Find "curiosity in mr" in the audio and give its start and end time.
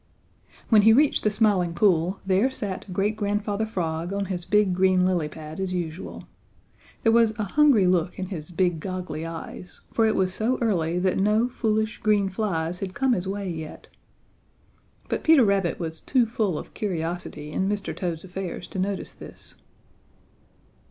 16.73-17.95